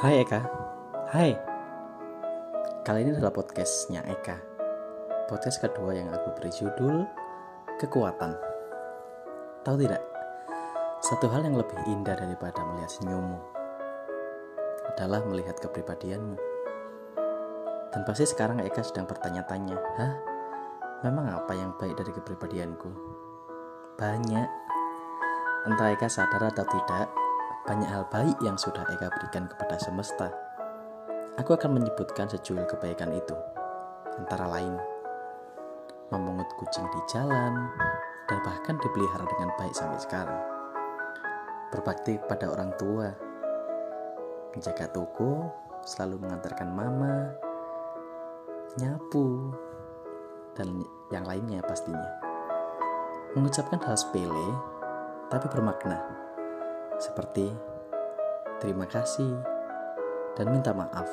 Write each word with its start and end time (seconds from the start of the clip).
Hai 0.00 0.24
Eka 0.24 0.40
Hai 1.12 1.36
Kali 2.88 3.04
ini 3.04 3.12
adalah 3.12 3.36
podcastnya 3.36 4.00
Eka 4.08 4.32
Podcast 5.28 5.60
kedua 5.60 5.92
yang 5.92 6.08
aku 6.08 6.40
beri 6.40 6.48
judul 6.48 7.04
Kekuatan 7.76 8.32
Tahu 9.60 9.76
tidak? 9.76 10.00
Satu 11.04 11.28
hal 11.28 11.44
yang 11.44 11.60
lebih 11.60 11.76
indah 11.84 12.16
daripada 12.16 12.64
melihat 12.64 12.88
senyummu 12.96 13.44
Adalah 14.96 15.20
melihat 15.28 15.60
kepribadianmu 15.60 16.40
Dan 17.92 18.00
pasti 18.08 18.24
sekarang 18.24 18.64
Eka 18.64 18.80
sedang 18.80 19.04
bertanya-tanya 19.04 19.76
Hah? 20.00 20.12
Memang 21.04 21.28
apa 21.28 21.52
yang 21.52 21.76
baik 21.76 22.00
dari 22.00 22.16
kepribadianku? 22.16 22.88
Banyak 24.00 24.48
Entah 25.68 25.92
Eka 25.92 26.08
sadar 26.08 26.48
atau 26.48 26.64
tidak 26.64 27.12
banyak 27.70 27.86
hal 27.86 28.02
baik 28.10 28.34
yang 28.42 28.58
sudah 28.58 28.82
Eka 28.82 29.14
berikan 29.14 29.46
kepada 29.46 29.78
semesta. 29.78 30.26
Aku 31.38 31.54
akan 31.54 31.78
menyebutkan 31.78 32.26
sejuil 32.26 32.66
kebaikan 32.66 33.14
itu, 33.14 33.38
antara 34.18 34.50
lain 34.50 34.74
memungut 36.10 36.50
kucing 36.58 36.82
di 36.90 36.98
jalan 37.06 37.70
dan 38.26 38.38
bahkan 38.42 38.74
dipelihara 38.82 39.22
dengan 39.22 39.54
baik 39.54 39.70
sampai 39.70 40.02
sekarang. 40.02 40.42
Berbakti 41.70 42.18
pada 42.26 42.50
orang 42.50 42.74
tua, 42.74 43.14
menjaga 44.50 44.90
toko, 44.90 45.46
selalu 45.86 46.26
mengantarkan 46.26 46.74
mama, 46.74 47.30
nyapu, 48.82 49.54
dan 50.58 50.82
yang 51.14 51.22
lainnya 51.22 51.62
pastinya. 51.62 52.18
Mengucapkan 53.38 53.78
hal 53.86 53.94
sepele 53.94 54.58
tapi 55.30 55.46
bermakna 55.46 56.29
seperti 57.00 57.48
terima 58.60 58.84
kasih 58.84 59.32
dan 60.36 60.52
minta 60.52 60.76
maaf. 60.76 61.08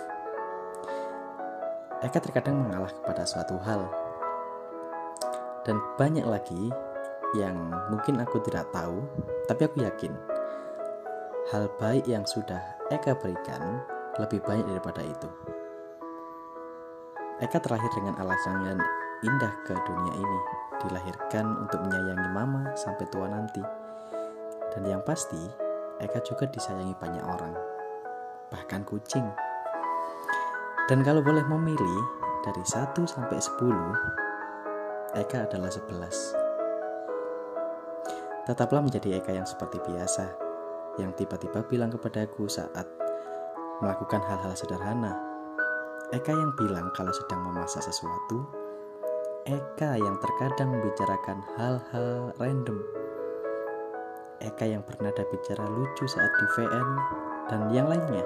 Eka 2.04 2.22
terkadang 2.22 2.62
mengalah 2.62 2.94
kepada 2.94 3.26
suatu 3.26 3.58
hal, 3.64 3.88
dan 5.66 5.82
banyak 5.98 6.28
lagi 6.28 6.70
yang 7.34 7.58
mungkin 7.90 8.22
aku 8.22 8.38
tidak 8.46 8.70
tahu, 8.70 9.02
tapi 9.50 9.66
aku 9.66 9.82
yakin 9.82 10.14
hal 11.50 11.72
baik 11.80 12.06
yang 12.06 12.28
sudah 12.28 12.60
Eka 12.92 13.18
berikan 13.18 13.82
lebih 14.20 14.44
banyak 14.46 14.68
daripada 14.68 15.02
itu. 15.02 15.30
Eka 17.42 17.58
terlahir 17.62 17.90
dengan 17.98 18.16
alasan 18.22 18.64
yang 18.64 18.80
indah 19.26 19.54
ke 19.66 19.74
dunia 19.74 20.14
ini, 20.16 20.40
dilahirkan 20.86 21.46
untuk 21.66 21.82
menyayangi 21.82 22.30
mama 22.32 22.72
sampai 22.78 23.06
tua 23.10 23.26
nanti. 23.30 23.62
Dan 24.74 24.86
yang 24.86 25.02
pasti, 25.02 25.67
Eka 25.98 26.22
juga 26.22 26.46
disayangi 26.46 26.94
banyak 27.02 27.26
orang, 27.26 27.58
bahkan 28.54 28.86
kucing. 28.86 29.26
Dan 30.86 31.02
kalau 31.02 31.26
boleh 31.26 31.42
memilih 31.50 31.98
dari 32.46 32.62
1 32.62 32.94
sampai 33.10 33.42
10, 33.42 35.18
Eka 35.18 35.50
adalah 35.50 35.74
11. 35.74 36.38
Tetaplah 38.46 38.86
menjadi 38.86 39.18
Eka 39.18 39.34
yang 39.34 39.50
seperti 39.50 39.82
biasa, 39.84 40.26
yang 41.02 41.12
tiba-tiba 41.18 41.66
bilang 41.66 41.90
kepadaku 41.90 42.46
saat 42.46 42.86
melakukan 43.82 44.22
hal-hal 44.22 44.54
sederhana. 44.54 45.18
Eka 46.14 46.32
yang 46.32 46.54
bilang 46.56 46.94
kalau 46.94 47.12
sedang 47.12 47.42
memasak 47.42 47.84
sesuatu, 47.84 48.46
Eka 49.50 49.98
yang 49.98 50.16
terkadang 50.22 50.78
membicarakan 50.78 51.42
hal-hal 51.58 52.32
random 52.38 52.80
Eka 54.38 54.70
yang 54.70 54.86
bernada 54.86 55.26
bicara 55.34 55.66
lucu 55.66 56.06
saat 56.06 56.30
di 56.38 56.46
VN, 56.54 56.90
dan 57.50 57.62
yang 57.74 57.90
lainnya. 57.90 58.22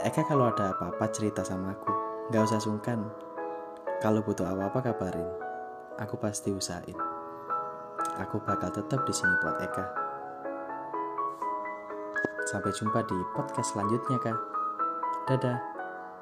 Eka 0.00 0.24
kalau 0.24 0.48
ada 0.48 0.72
apa-apa 0.72 1.12
cerita 1.12 1.44
sama 1.44 1.76
aku, 1.76 1.92
gak 2.32 2.48
usah 2.48 2.60
sungkan. 2.60 3.04
Kalau 4.00 4.24
butuh 4.24 4.48
apa-apa 4.48 4.90
kabarin, 4.92 5.28
aku 6.00 6.16
pasti 6.16 6.56
usahain. 6.56 6.96
Aku 8.24 8.40
bakal 8.40 8.72
tetap 8.72 9.04
di 9.04 9.12
sini 9.12 9.36
buat 9.44 9.60
Eka. 9.60 9.86
Sampai 12.48 12.72
jumpa 12.72 13.04
di 13.04 13.18
podcast 13.36 13.76
selanjutnya, 13.76 14.16
Kak. 14.24 14.38
Dadah. 15.28 15.69